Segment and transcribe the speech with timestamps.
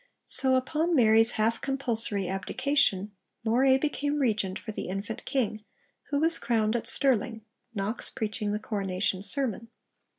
[0.25, 3.11] So upon Mary's half compulsory abdication,
[3.43, 5.63] Moray became Regent for the infant King,
[6.09, 7.41] who was crowned at Stirling,
[7.75, 9.67] Knox preaching the coronation sermon.